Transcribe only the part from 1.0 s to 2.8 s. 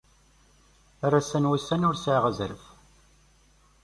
Ar assa n wussan ur yesɛi azref.